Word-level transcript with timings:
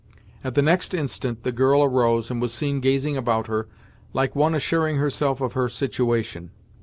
At 0.43 0.55
the 0.55 0.63
next 0.63 0.95
instant 0.95 1.43
the 1.43 1.51
girl 1.51 1.83
arose 1.83 2.31
and 2.31 2.41
was 2.41 2.51
seen 2.51 2.79
gazing 2.79 3.17
about 3.17 3.45
her, 3.45 3.67
like 4.13 4.35
one 4.35 4.55
assuring 4.55 4.95
herself 4.97 5.41
of 5.41 5.53
her 5.53 5.69
situation. 5.69 6.49